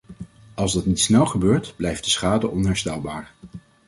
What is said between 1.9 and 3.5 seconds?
de schade onherstelbaar.